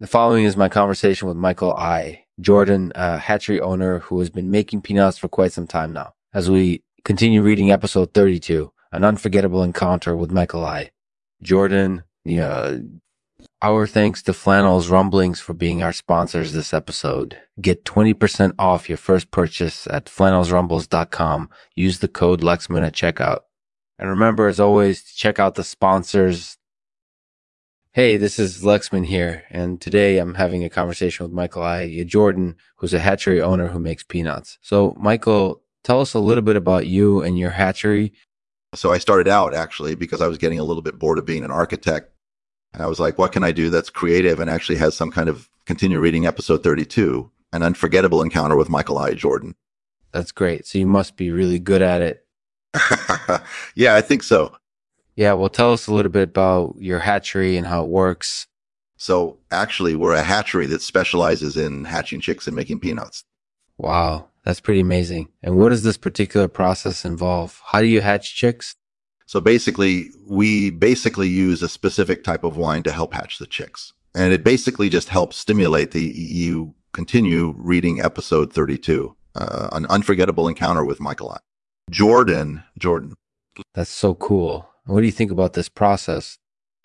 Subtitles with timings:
[0.00, 2.24] The following is my conversation with Michael I.
[2.40, 6.14] Jordan, a hatchery owner who has been making Pinots for quite some time now.
[6.32, 10.92] As we continue reading episode 32, an unforgettable encounter with Michael I.
[11.42, 12.76] Jordan, yeah,
[13.60, 17.36] our thanks to Flannels Rumblings for being our sponsors this episode.
[17.60, 21.50] Get 20% off your first purchase at flannelsrumbles.com.
[21.74, 23.40] Use the code Lexman at checkout.
[23.98, 26.56] And remember, as always, to check out the sponsors
[27.98, 32.04] Hey, this is Lexman here, and today I'm having a conversation with Michael I.
[32.04, 34.56] Jordan, who's a hatchery owner who makes Pinots.
[34.62, 38.12] So, Michael, tell us a little bit about you and your hatchery.
[38.72, 41.42] So, I started out actually because I was getting a little bit bored of being
[41.42, 42.12] an architect.
[42.72, 45.28] And I was like, what can I do that's creative and actually has some kind
[45.28, 49.14] of continue reading episode 32, an unforgettable encounter with Michael I.
[49.14, 49.56] Jordan.
[50.12, 50.68] That's great.
[50.68, 52.24] So, you must be really good at it.
[53.74, 54.56] yeah, I think so.
[55.18, 58.46] Yeah, well, tell us a little bit about your hatchery and how it works.
[58.98, 63.24] So, actually, we're a hatchery that specializes in hatching chicks and making Pinots.
[63.78, 65.28] Wow, that's pretty amazing.
[65.42, 67.60] And what does this particular process involve?
[67.66, 68.76] How do you hatch chicks?
[69.26, 73.92] So, basically, we basically use a specific type of wine to help hatch the chicks.
[74.14, 80.46] And it basically just helps stimulate the you continue reading episode 32, uh, an unforgettable
[80.46, 81.36] encounter with Michael.
[81.90, 83.14] Jordan, Jordan.
[83.74, 84.68] That's so cool.
[84.88, 86.38] What do you think about this process?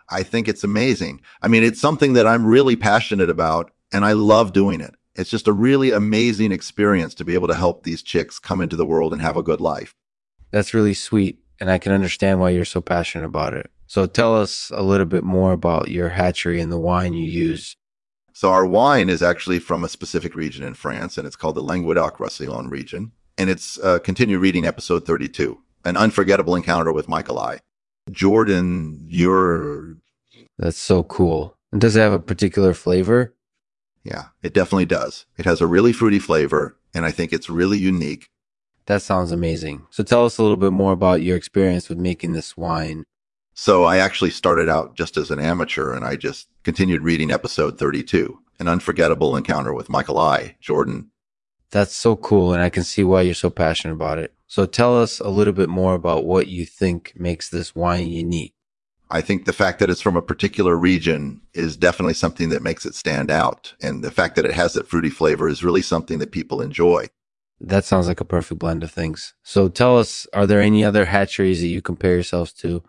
[0.10, 1.22] I think it's amazing.
[1.42, 4.94] I mean, it's something that I'm really passionate about and I love doing it.
[5.16, 8.76] It's just a really amazing experience to be able to help these chicks come into
[8.76, 9.96] the world and have a good life.
[10.52, 11.40] That's really sweet.
[11.62, 13.72] And I can understand why you're so passionate about it.
[13.88, 17.78] So tell us a little bit more about your hatchery and the wine you use.
[18.34, 21.64] So our wine is actually from a specific region in France and it's called the
[21.64, 23.14] Languedoc-Roussillon region.
[23.38, 27.60] And it's uh, continue reading episode 32, an unforgettable encounter with Michael I.
[28.12, 29.98] Jordan, you're.
[30.58, 31.58] That's so cool.
[31.72, 33.34] And does it have a particular flavor?
[34.04, 35.26] Yeah, it definitely does.
[35.38, 38.30] It has a really fruity flavor, and I think it's really unique.
[38.86, 39.88] That sounds amazing.
[39.92, 43.06] So tell us a little bit more about your experience with making this wine.
[43.54, 47.80] So I actually started out just as an amateur, and I just continued reading episode
[47.80, 50.58] 32, An Unforgettable Encounter with Michael I.
[50.60, 51.12] Jordan.
[51.72, 54.33] That's so cool, and I can see why you're so passionate about it.
[54.48, 58.54] So tell us a little bit more about what you think makes this wine unique.
[59.10, 62.86] I think the fact that it's from a particular region is definitely something that makes
[62.86, 63.74] it stand out.
[63.82, 67.08] And the fact that it has that fruity flavor is really something that people enjoy.
[67.60, 69.36] That sounds like a perfect blend of things.
[69.44, 72.84] So tell us, are there any other hatcheries that you compare yourselves to?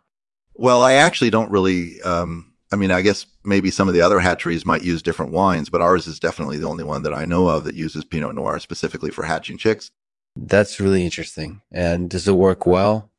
[0.54, 4.18] Well, I actually don't really, um, I mean, I guess maybe some of the other
[4.18, 7.48] hatcheries might use different wines, but ours is definitely the only one that I know
[7.48, 9.90] of that uses Pinot Noir specifically for hatching chicks.
[10.36, 11.60] That's really interesting.
[11.70, 13.10] And does it work well?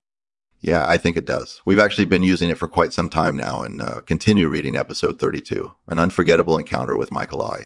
[0.62, 1.62] Yeah, I think it does.
[1.66, 5.20] We've actually been using it for quite some time now and uh, continue reading episode
[5.20, 7.66] 32, An Unforgettable Encounter with Michael I.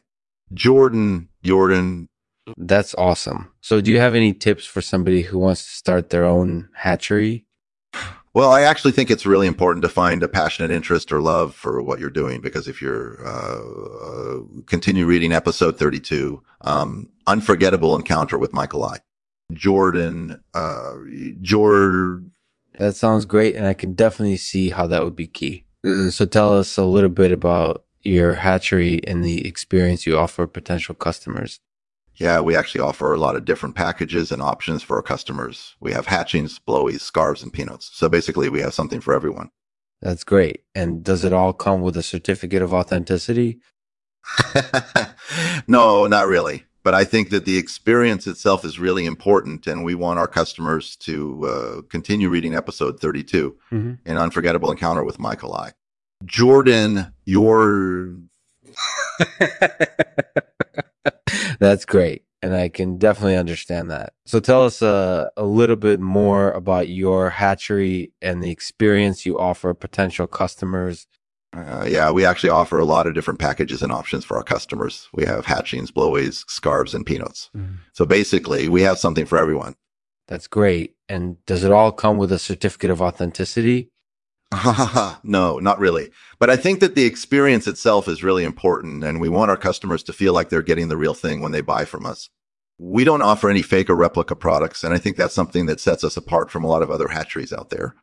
[0.54, 2.10] Jordan, Jordan.
[2.58, 3.52] That's awesome.
[3.62, 7.46] So, do you have any tips for somebody who wants to start their own hatchery?
[8.34, 11.82] Well, I actually think it's really important to find a passionate interest or love for
[11.82, 13.62] what you're doing because if you're uh,
[14.06, 19.00] uh, continue reading episode 32, um, Unforgettable Encounter with Michael I.
[19.52, 20.96] Jordan, uh,
[21.42, 22.32] Jordan.
[22.78, 25.66] That sounds great, and I can definitely see how that would be key.
[25.86, 30.48] Uh, so, tell us a little bit about your hatchery and the experience you offer
[30.48, 31.60] potential customers.
[32.16, 35.76] Yeah, we actually offer a lot of different packages and options for our customers.
[35.80, 37.90] We have hatchings, blowies, scarves, and Pinots.
[37.94, 39.52] So basically, we have something for everyone.
[40.02, 40.64] That's great.
[40.76, 43.60] And does it all come with a certificate of authenticity?
[45.68, 49.94] no, not really but I think that the experience itself is really important, and we
[49.94, 53.94] want our customers to uh, continue reading episode 32, mm-hmm.
[54.10, 55.74] an unforgettable encounter with Michael I.
[56.26, 58.16] Jordan, your.
[61.60, 62.24] That's great.
[62.42, 64.14] And I can definitely understand that.
[64.26, 69.38] So tell us uh, a little bit more about your hatchery and the experience you
[69.38, 71.06] offer potential customers
[71.56, 75.10] uh, yeah, we actually offer a lot of different packages and options for our customers.
[75.14, 77.50] We have hatchings, blowies, scarves, and Pinots.
[77.56, 77.76] Mm-hmm.
[77.94, 79.76] So basically, we have something for everyone.
[80.28, 80.96] That's great.
[81.08, 83.90] And does it all come with a certificate of authenticity?
[85.24, 86.12] no, not really.
[86.38, 90.04] But I think that the experience itself is really important, and we want our customers
[90.04, 92.30] to feel like they're getting the real thing when they buy from us.
[92.78, 96.04] We don't offer any fake or replica products, and I think that's something that sets
[96.04, 97.96] us apart from a lot of other hatcheries out there.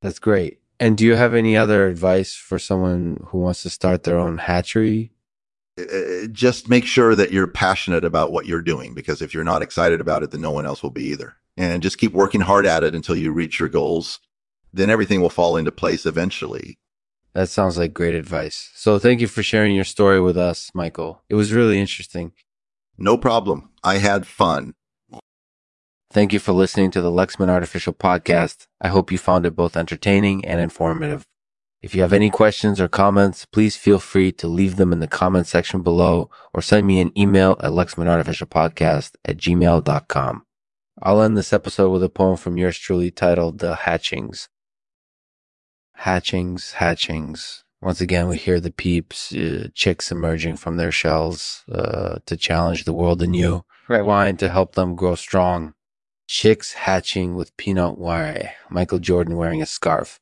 [0.00, 0.61] That's great.
[0.82, 4.38] And do you have any other advice for someone who wants to start their own
[4.38, 5.12] hatchery?
[5.78, 9.44] Uh, uh, just make sure that you're passionate about what you're doing because if you're
[9.44, 11.36] not excited about it, then no one else will be either.
[11.56, 14.18] And just keep working hard at it until you reach your goals.
[14.72, 16.80] Then everything will fall into place eventually.
[17.32, 18.72] That sounds like great advice.
[18.74, 21.22] So thank you for sharing your story with us, Michael.
[21.28, 22.32] It was really interesting.
[22.98, 23.70] No problem.
[23.84, 24.74] I had fun.
[26.12, 28.66] Thank you for listening to the Lexman Artificial Podcast.
[28.82, 31.26] I hope you found it both entertaining and informative.
[31.80, 35.06] If you have any questions or comments, please feel free to leave them in the
[35.06, 40.44] comment section below or send me an email at lexmanartificialpodcast at gmail.com.
[41.02, 44.50] I'll end this episode with a poem from yours truly titled The Hatchings.
[45.94, 47.64] Hatchings, hatchings.
[47.80, 52.84] Once again, we hear the peeps, uh, chicks emerging from their shells uh, to challenge
[52.84, 53.64] the world anew.
[53.88, 55.72] Rewind to help them grow strong.
[56.34, 58.54] Chicks hatching with peanut wire.
[58.70, 60.18] Michael Jordan wearing a scarf.